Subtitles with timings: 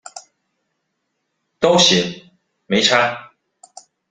[1.59, 2.31] 都行，
[2.65, 3.33] 沒差